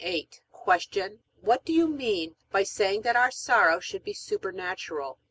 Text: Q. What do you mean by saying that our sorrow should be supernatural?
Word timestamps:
Q. 0.01 0.25
What 1.41 1.63
do 1.63 1.71
you 1.71 1.87
mean 1.87 2.35
by 2.49 2.63
saying 2.63 3.03
that 3.03 3.15
our 3.15 3.29
sorrow 3.29 3.79
should 3.79 4.03
be 4.03 4.13
supernatural? 4.15 5.19